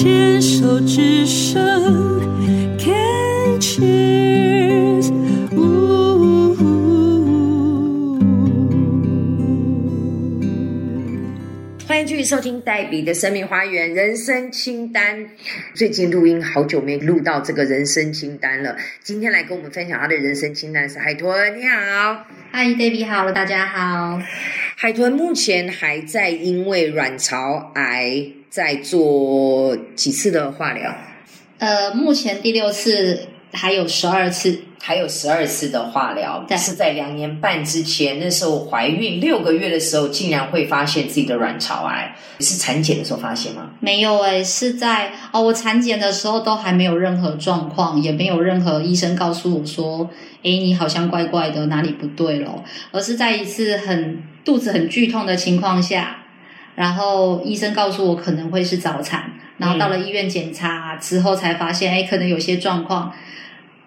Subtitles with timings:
[0.00, 1.60] 牵手之声
[2.78, 5.10] ，Can cheers。
[11.88, 15.26] 欢迎继续收听黛比的生命花园人生清单。
[15.74, 21.58] 最近录音好久没录到这个人生清单了，今天来跟我们分享他的人生清单是海豚。
[21.58, 24.20] 你好，嗨，David 好，大家好。
[24.80, 30.94] 海豚目前还在因为卵巢癌在做几次的化疗，
[31.58, 34.60] 呃，目前第六次，还有十二次。
[34.80, 43.72] 还有十二次的化疗，但是在两年半之前，那时候怀孕六个月的时候，竟然会发现自己的卵巢癌，是产检的时候发现吗？
[43.80, 50.08] 没有诶、是在哦，我产检的时候都还没有任何状况，也没有任何医生告诉我说，
[50.42, 56.18] 诶，你好像怪怪的，哪里不对咯，而是在一次很肚子很剧痛的情况下，
[56.74, 63.12] 然后医生告诉我可能会是早产，然后到了医院检查之后才发现，诶，可能有些状况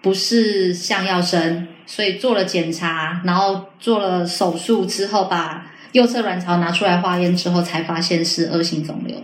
[0.00, 5.66] 不是像要生，所以做了检查，然后做了手术之后把。
[5.92, 9.14] 右侧卵巢拿出来化验之后，才发现是恶性肿瘤。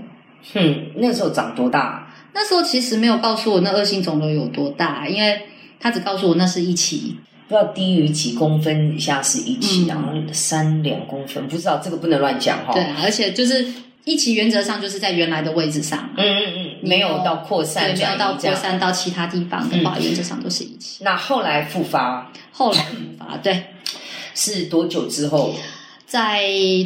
[0.53, 2.07] 哼，那时候长多大？
[2.35, 5.47] 那时候其实没有告诉我那恶性肿瘤有多大，因为
[5.81, 7.17] 他只告诉我那是一期。
[7.49, 12.75] 不知道低于几公分以下是一期，嗯然后三两公分，不知道这个不能乱讲哈。
[12.75, 13.67] 对，啊，而且就是
[14.05, 18.55] 一期原则上就是在原来的位置上，嗯嗯嗯，没有到扩散对，没有到扩。
[18.55, 21.03] 散到其他地方的话，原则上都是一期。
[21.03, 23.63] 那后来复发后来复发，对，
[24.35, 25.55] 是多久之后？
[26.05, 26.43] 在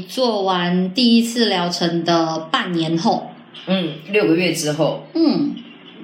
[0.09, 3.31] 做完第一次疗程的半年后，
[3.67, 5.07] 嗯，六个月之后。
[5.15, 5.55] 嗯，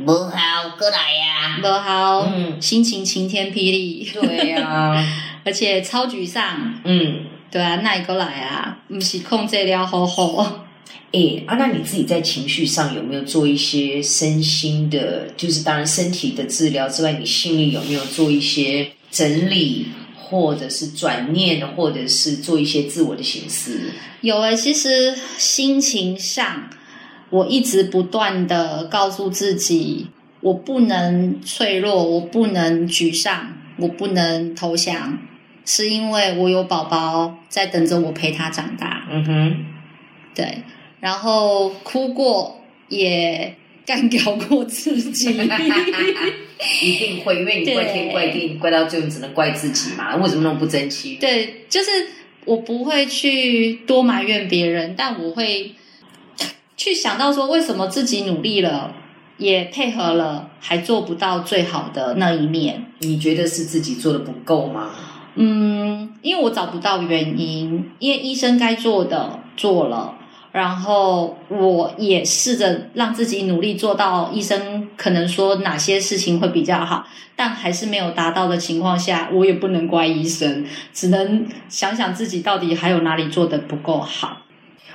[0.07, 0.31] 不好，
[0.79, 5.05] 过来呀、不好，嗯心情晴天霹雳，对呀、
[5.45, 6.81] 而且超沮丧。
[6.85, 10.65] 嗯，对啊，那一个来啊，不是控制了好好。
[11.13, 23.91] 诶，啊，那你自己在情绪上有没有做一些身心的，就是当然身体的治疗之外，你心里有没有做一些整理，或者是转念，或者是做一些自我的形思？
[24.21, 26.69] 有诶、其实心情上，
[27.31, 30.09] 我一直不断的告诉自己，
[30.41, 35.19] 我不能脆弱，我不能沮丧，我不能投降，
[35.65, 39.06] 是因为我有宝宝在等着我陪他长大。
[39.11, 39.65] 嗯哼，
[40.34, 40.62] 对，
[41.00, 45.37] 然后哭过，也干掉过自己。
[46.83, 50.16] 一定会，因为你怪天怪地，怪到最后你只能怪自己嘛？
[50.16, 51.16] 为什么那么不争气？
[51.21, 51.91] 对，就是
[52.45, 55.72] 我不会去多埋怨别人，但我会
[56.78, 58.93] 去想到说，为什么自己努力了，
[59.37, 62.87] 也配合了，还做不到最好的那一面。
[63.00, 64.91] 你觉得是自己做的不够吗？
[65.34, 70.15] 嗯，因为我找不到原因，因为医生该做的做了。
[70.50, 77.06] 然后我也试着让自己努力做到医生可能说哪些事情会比较好，
[77.37, 84.39] 但还是没有达到的情况下，我也不能怪医生，只能想想自己到底还有哪里做的不够好。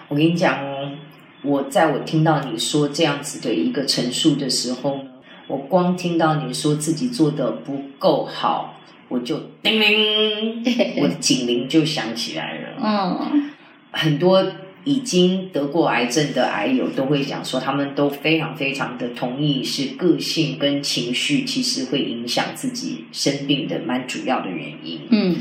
[0.08, 0.92] 我跟你讲哦，
[1.44, 5.04] 我在我听到你说这样子的一个陈述的时候呢，
[5.48, 10.64] 我光听到你说自己做的不够好，我就叮铃，
[11.02, 12.68] 我的警铃就响起来了。
[12.82, 13.52] 嗯，
[13.92, 14.46] 很多
[14.86, 25.02] 已经得过癌症的癌友都会讲说，他们都非常非常的同意，是个性跟情绪其实会影响自己生病的蛮主要的原因。
[25.10, 25.36] 嗯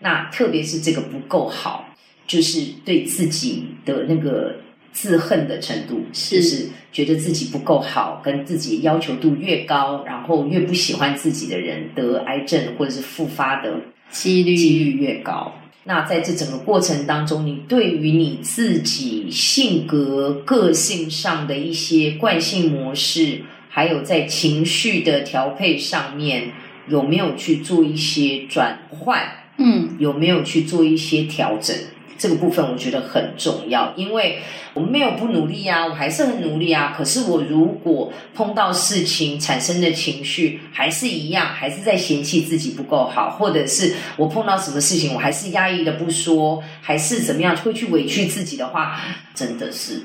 [0.00, 1.88] 那特别是这个不够好，
[2.26, 4.54] 就是对自己的那个
[4.96, 13.74] 自恨的程度，是就是觉得自己不够好，跟自己要求度越高，然后越不喜欢自己的人得癌症或者是复发的
[14.08, 15.52] 几率几率越高。
[15.84, 26.50] 那在这整个过程当中，你对于你自己性格、个性上的一些惯性模式，还有在情绪的调配上面，
[26.88, 29.20] 有没有去做一些转换？
[29.58, 31.76] 嗯有没有去做一些调整？
[32.18, 34.40] 这个部分我觉得很重要，因为
[34.74, 36.94] 我没有不努力啊，我还是很努力啊。
[36.96, 49.00] 可是我如果碰到事情产生的情绪还是一样，还是在嫌弃自己不够好，或者是我碰到什么事情我还是压抑的不说，还是怎么样会去委屈自己的话，
[49.34, 50.02] 真的是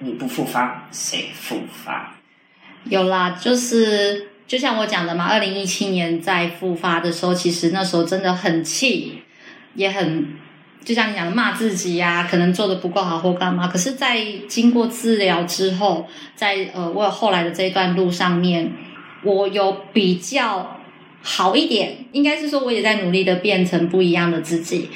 [0.00, 2.16] 你不复发谁复发？
[2.84, 9.22] 有啦，就是就像我讲的嘛，二零一七年在复发的时候，其实那时候真的很气，
[9.74, 10.34] 也很
[10.84, 13.66] 就像你讲的骂自己呀、可能做的不够好或干嘛。
[13.66, 18.72] 可是，在经过治疗之后，在呃我有后来的这一段路上面，
[19.22, 20.78] 我有比较
[21.22, 24.90] 好一点，应该是说我也在努力的变成不一样的自己。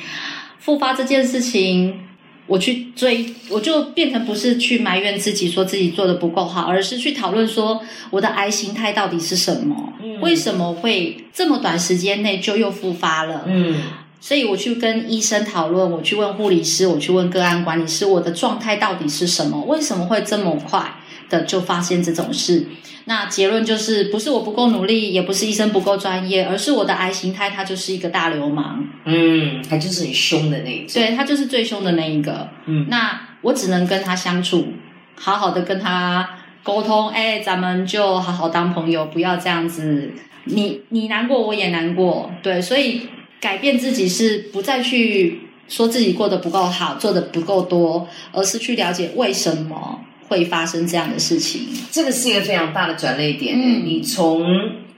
[0.58, 2.00] 复发这件事情，
[2.46, 7.80] 我去追，我就变成不是去埋怨自己，说自己做的不够好，而是去讨论说
[8.10, 13.44] 我的癌形态到底是什么，嗯为什么会这么短时间内就又复发了？
[13.46, 13.76] 嗯
[14.20, 19.62] 所以我去跟医生讨论，我去问护理师，我去问个案管理师，我的状态到底是什么？
[19.62, 20.94] 为什么会这么快
[21.28, 22.66] 的就发现这种事？
[23.04, 30.88] 那结论就是，不是我不够努力，也不是医生不够专业，而是我的癌形态它就是一个大流氓，嗯，他就是很凶的那一种。
[30.94, 32.48] 对，他就是最凶的那一个。
[32.66, 34.66] 嗯那我只能跟他相处，
[35.14, 36.28] 好好的跟他
[36.62, 40.12] 沟通，哎，咱们就好好当朋友，不要这样子。
[40.44, 43.08] 你你难过，我也难过，对，所以
[43.40, 51.62] 改变自己是不再去说自己过得不够好，做的不够多，而是去了解为什么会发生这样的事情。
[51.90, 53.54] 这个是一个非常大的转捩点。
[53.56, 54.44] 嗯你从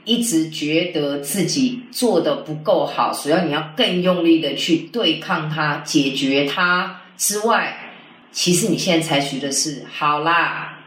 [0.05, 7.77] 一直觉得自己做的不够好，所以你要更用力的去对抗它、解决它之外，
[8.33, 10.79] 其实你现在采取的是：好啦，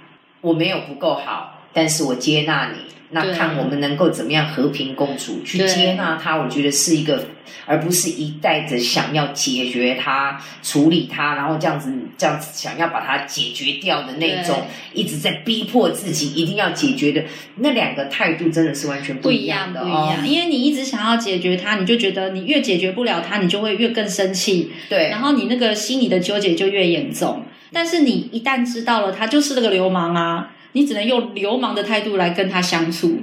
[0.41, 2.77] 我没有不够好，但是我接纳你。
[3.15, 6.35] 那看我们能够怎么样和平共处，去接纳他。
[6.35, 7.23] 我觉得是一个，
[7.67, 17.23] 而不是一带着想要解决他、处理他，然后这样子这样子想要把它解决掉的那种，一直在逼迫自己一定要解决的
[17.57, 19.83] 那两个态度，真的是完全不一一样样，的哦。
[19.83, 27.45] 不一样，因为你一直想要解决他，你就觉得你越解决不了他，你就会越更生气，对然，后你那个心里的纠结就越严重。
[27.71, 33.19] 但是你一旦知道了他就是那个流氓啊，你只能用流氓的态度来跟他相处。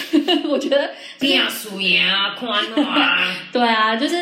[0.48, 3.18] 我觉得，变输呀，宽啊，
[3.52, 4.16] 对啊，就是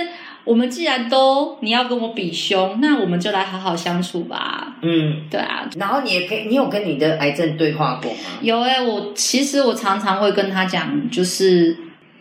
[0.45, 4.77] 我们既然都你要跟我比凶，那我们就来好好相处吧。
[4.83, 5.23] 嗯。
[5.31, 8.19] 对啊，然后你也可以，你有跟你的癌症对话过吗？
[8.43, 11.77] 有哎、我其实我常常会跟他讲，就是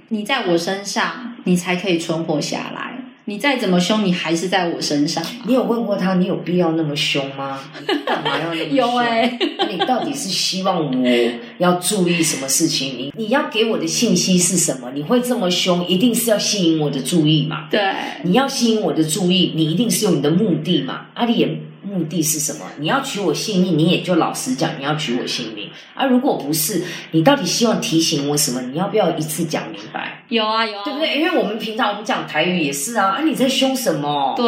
[0.10, 2.95] 你在我身上，你才可以存活下来。
[3.28, 5.30] 你再怎么凶，你还是在我身上啊。
[5.48, 7.60] 你有问过他，你有必要那么凶吗？
[7.80, 8.70] 你干嘛要那么凶？
[8.78, 11.10] 有哎、那你到底是希望我
[11.58, 12.96] 要注意什么事情？
[12.98, 14.92] 你你要给我的信息是什么？
[14.94, 17.68] 你会这么凶，一定是要吸引我的注意嘛？
[17.72, 17.82] 对，
[18.24, 21.08] 你要吸引我的注意，你一定是有你的目的嘛？
[21.16, 21.50] 阿里的
[21.96, 22.66] 目的是什么？
[22.78, 25.70] 你要取我性命，你也就老实讲，你要取我性命。
[25.94, 28.62] 啊，如果不是，你到底希望提醒我什么？
[28.62, 30.24] 你要不要一次讲明白？
[30.30, 31.18] 有啊有啊，对不对？
[31.18, 34.34] 因为我们平常我们讲台语也是啊，啊，你在凶什么？
[34.36, 34.46] 对。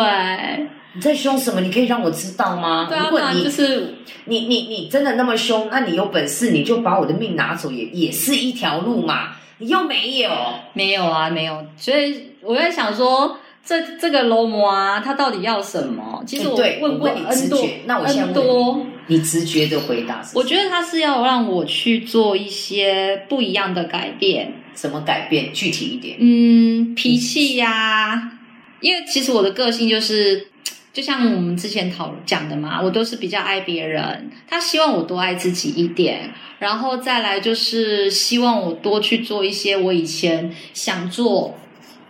[0.93, 1.61] 你在凶什么？
[1.61, 2.87] 你可以让我知道吗？
[2.89, 3.95] 对啊，如果你就是
[4.25, 9.33] 你你你真的那么凶，那你有本事你就把我的命拿走，也也是一条路嘛。
[9.59, 10.29] 你又没有，
[10.73, 11.65] 没有啊，没有。
[11.75, 16.23] 所以我在想说，这这个罗摩啊，他到底要什么？
[16.25, 24.53] 其实我问过你直 N 多觉那我现在问你多，你直觉的回答是什么我觉得他是要让我去做一些不一样的改变。
[24.73, 25.51] 什么改变？
[25.51, 26.15] 具体一点。
[26.21, 28.31] 嗯，脾气呀、
[28.79, 30.47] 因为其实我的个性就是，
[30.93, 41.57] 就像我们之前讨讲的嘛，我都是比较爱别人，他希望我多爱自己一点，然后再来就是希望我多去做一些我以前想做。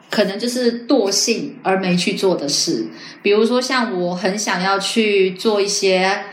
[0.09, 2.87] 可能就是惰性而没去做的事，
[3.21, 6.23] 比如说像我很想要去做一些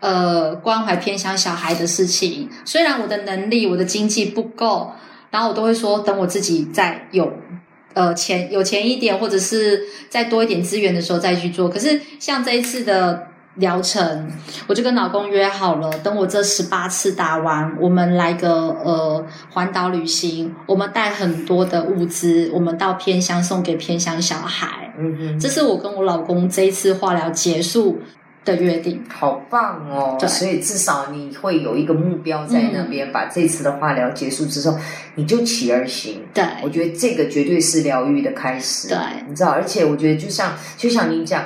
[0.00, 4.92] 呃关怀偏向小孩的事情，虽然我的能力、我的经济不够，
[5.30, 7.32] 然后我都会说等我自己再有
[7.94, 11.68] 呃钱有钱一点，或者是再多一点资源的时候再去做。
[11.68, 13.26] 可是像这一次的
[13.56, 14.30] 疗程，
[14.66, 18.50] 我就跟老公约好了，等我这十八次打完，我们来个
[18.84, 24.92] 呃环岛旅行，我们带很多的物资，我们到偏乡送给偏乡小孩。
[24.98, 27.98] 嗯哼，这是我跟我老公这一次化疗结束
[28.44, 29.02] 的约定。
[29.12, 30.16] 好棒哦！
[30.18, 34.78] 对所以至少你会有一个目标在那边，把这次的化疗结束之后，
[35.14, 36.22] 你就起而行。
[36.32, 38.88] 对我觉得这个绝对是疗愈的开始。
[38.88, 38.98] 对
[39.28, 41.44] 你知道，而且我觉得就像就像你讲，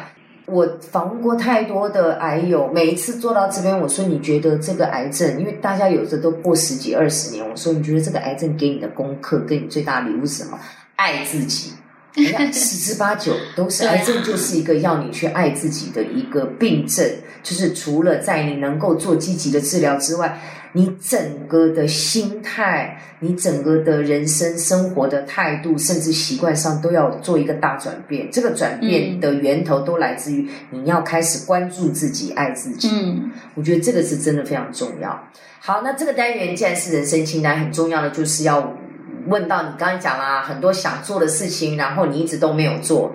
[0.51, 10.59] 我访问过太多的癌友，每一次做到这边，我说你觉得这个癌症，因为大家有的都过十几二十年，我说你觉得这个癌症给你的功课，给你最大的礼物是什么？
[10.97, 11.73] 爱自己。
[12.15, 17.09] 你看， 十之八九都是癌症，就是一个要你去爱自己的一个病症。
[17.43, 20.39] 就是除了在你能够做积极的治疗之外，
[20.73, 28.29] 你整个的心态，你整个的人生生活的态度，甚至习惯上都要做一个大转变。
[28.31, 32.91] 这个转变的源头都来自于你要开始关注自己、爱自己。
[32.93, 35.29] 嗯，我觉得这个是真的非常重要。
[35.61, 38.77] 好，那这个单元既然是人生清单，很重要的就是要
[39.31, 43.15] 问到你刚才讲啦，很多想做的事情，然后你一直都没有做，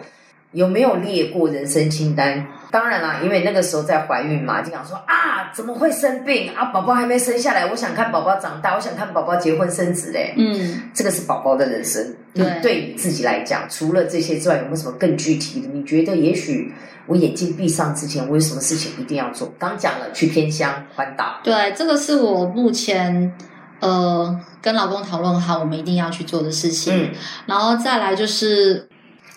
[0.53, 2.47] 有没有列过人生清单？
[2.71, 6.65] 当然啦，因为那个时候在怀孕嘛，就想说啊，怎么会生病啊？
[6.73, 10.33] 宝宝还没生下来，我想看宝宝长大，我想看宝宝结婚生子嘞。
[10.37, 12.15] 嗯，这个是宝宝的人生。
[12.33, 15.67] 对你对你自己来讲，除了这些之外，有没有什么更具体的？
[15.69, 16.73] 你觉得也许
[17.05, 19.53] 我眼睛闭上之前，我有什么事情一定要做？
[19.57, 21.39] 刚讲了，去偏乡环岛。
[21.43, 23.31] 对，这个是我目前
[23.79, 26.91] 呃跟老公讨论好，我们一定要去做的事情。
[26.91, 27.11] 嗯
[27.45, 28.89] 然后再来就是，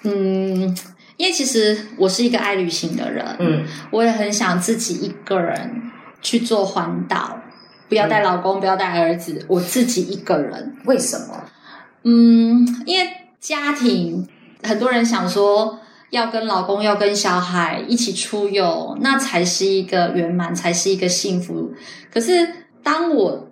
[0.02, 0.74] 嗯，
[1.18, 5.82] 因为其实我是一个爱旅行的人，嗯我也很想自己一个人
[6.22, 7.38] 去做环岛，
[7.90, 10.74] 不要带老公，不要带儿子，我自己一个人。
[10.86, 11.44] 为什么？
[12.04, 14.26] 嗯，因为家庭，
[14.62, 21.74] 很多人想说要跟老公、要跟小孩一起出游，那才是一个圆满，才是一个幸福。
[22.10, 22.48] 可是
[22.82, 23.47] 当我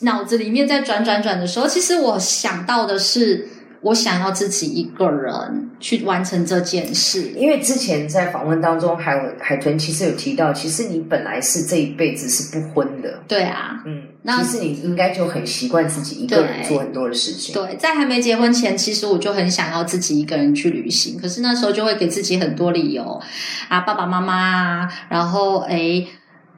[0.00, 3.48] 脑子里面在转转转的时候，其实我想到的是，
[3.82, 7.32] 我想要自己一个人去完成这件事。
[7.36, 13.22] 因为之前在访问当中，海海豚其实有提到，其实你本来是这一辈子是不婚的。
[13.26, 17.54] 对啊，嗯，那其实你应该就很习惯自己一个人做很多的事情。
[17.54, 23.20] 对，在还没结婚前，其实我就很想要自己一个人去旅行，可是那时候就会给自己很多理由
[23.68, 26.06] 啊，爸爸妈妈啊，然后诶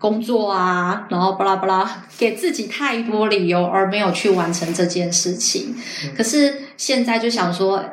[0.03, 5.77] 工作啊，然后巴拉巴拉，给自己太多理由而没有去完成这件事情。
[6.17, 7.85] 可是现在就想说，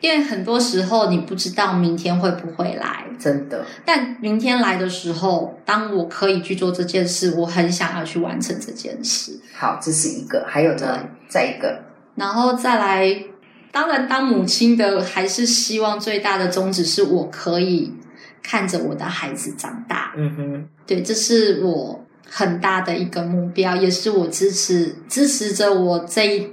[0.00, 9.38] 因为很多时候你不知道明天会不会来，真的，但明天来的时候，当我可以去做这件事，我很想要去完成这件事。
[9.54, 10.46] 好，这是一个。
[10.48, 10.98] 还有呢，
[11.28, 11.82] 再一个，
[12.14, 13.24] 然后再来，
[13.70, 17.92] 当然当母亲的还是希望最大的宗旨是我可以
[18.42, 26.52] 看着我的孩子长大，嗯哼，对，这是我很大的一个目标，也是我支持支持着我这一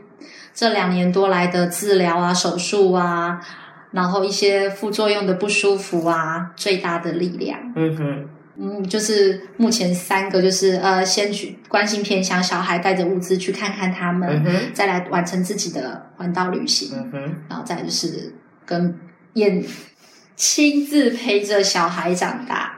[0.54, 3.40] 这两年多来的治疗啊、手术啊，
[3.92, 7.60] 然后一些副作用的不舒服啊，最大的力量。
[7.76, 18.34] 嗯哼，嗯，就是目前三个，就是呃，先去关心偏乡小孩，带着物资去看看他们，再来完成自己的环岛旅行，嗯哼，然后再就是
[18.66, 18.98] 跟
[19.34, 19.62] 眼
[20.36, 22.74] 亲自陪着小孩长大。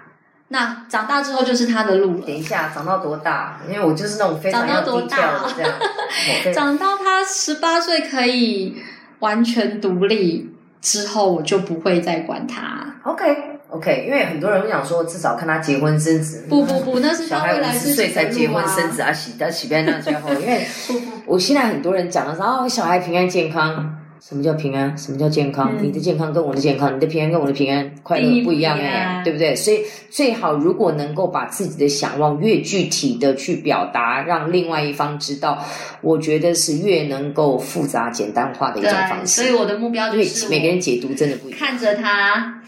[0.49, 2.25] 那长大之后就是他的路了。
[2.25, 3.59] 等一下，长到多大？
[3.69, 5.73] 因为我就是那种非常要长到多低调这样。
[6.55, 8.81] 长到他十八岁可以
[9.19, 12.95] 完全独立之后，我就不会再管他。
[13.03, 13.37] OK
[13.69, 16.45] OK，因为很多人会想说，至少看他结婚生子。
[16.47, 18.95] 不不不，那是小孩五十岁才结婚生子。
[18.97, 20.65] 子啊，喜他喜边那最后，因为
[21.27, 23.96] 我现在很多人讲的是哦，小孩平安健康。
[24.19, 24.97] 什么叫平安？
[24.97, 25.71] 什么叫健康？
[25.77, 29.55] 嗯你的健康跟我的健康，你的平安跟我的平安快乐不一样哎、对不对？
[29.55, 35.63] 所以最好如果能够把自己的想望越具体的去表达，让另外一方知道，
[36.01, 39.41] 我觉得是越能够复杂简单化的一种方，式。
[39.41, 41.59] 所以我的目标就是每个人解读真的不一样。
[41.59, 42.61] 看着他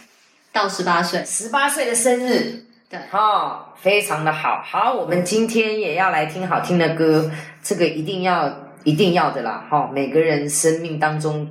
[0.54, 1.24] 到十八岁。
[1.26, 4.62] 十八岁的生日，对哦，非常的好。
[4.64, 7.30] 好，我们今天也要来听好听的歌，
[7.64, 9.66] 这个一定要一定要的啦。
[9.70, 11.48] 哈、每个人生命当中，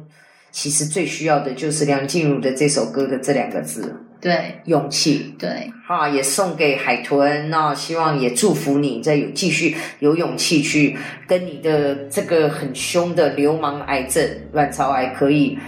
[0.51, 5.35] 其实最需要的就是梁静茹的这首歌的这两个字对——勇气。
[5.39, 15.59] 对，哈、也送给海豚，那、希望也祝福你，再有继续有勇气去跟你的这个很凶的流氓癌症卵巢癌可以。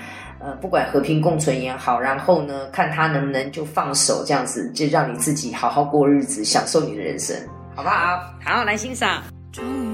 [0.43, 7.37] 呃，不管和平共存也好，然后呢，看他能不能就放手，这样子就让你自己好好过日子，享受你的人生，
[7.77, 8.19] 好不好？
[8.43, 9.23] 好，来欣赏。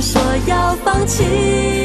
[0.00, 1.83] 说要放弃。